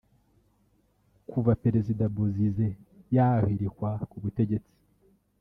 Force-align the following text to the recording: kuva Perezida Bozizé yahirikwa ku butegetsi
kuva 1.29 1.51
Perezida 1.63 2.03
Bozizé 2.15 2.69
yahirikwa 3.15 3.89
ku 4.09 4.17
butegetsi 4.23 4.75